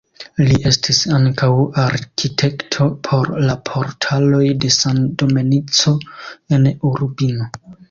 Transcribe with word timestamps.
Li 0.45 0.55
estis 0.69 1.01
ankaŭ 1.17 1.49
arkitekto 1.81 2.87
por 3.09 3.31
la 3.49 3.57
portaloj 3.71 4.41
de 4.65 4.73
San 4.79 5.07
Domenico 5.25 5.97
en 6.59 6.69
Urbino. 6.95 7.53